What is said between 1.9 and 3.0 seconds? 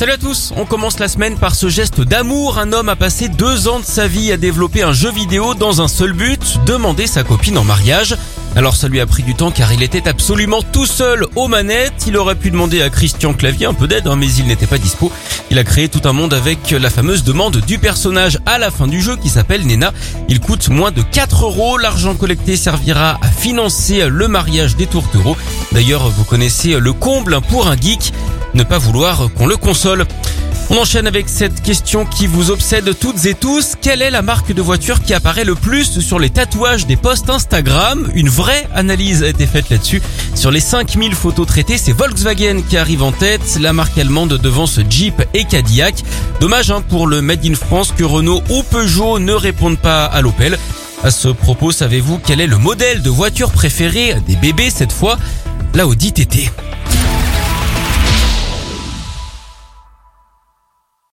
d'amour. Un homme a